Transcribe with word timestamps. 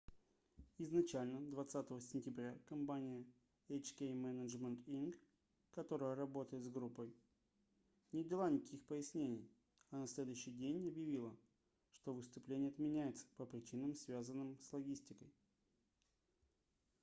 изначально 0.79 1.41
20 1.41 2.01
сентября 2.01 2.57
компания 2.65 3.23
hk 3.69 4.13
management 4.23 4.83
inc 4.87 5.13
которая 5.75 6.15
работает 6.15 6.63
с 6.63 6.69
группой 6.69 7.13
не 8.11 8.23
дала 8.23 8.49
никаких 8.49 8.83
пояснений 8.87 9.47
а 9.91 9.97
на 9.97 10.07
следующий 10.07 10.49
день 10.53 10.87
объявила 10.87 11.37
что 11.91 12.15
выступление 12.15 12.69
отменяется 12.71 13.27
по 13.37 13.45
причинам 13.45 13.93
связанным 13.93 14.57
с 14.57 14.73
логистикой 14.73 15.31